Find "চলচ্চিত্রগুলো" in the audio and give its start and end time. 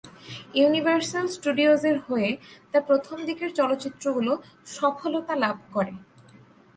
3.59-4.31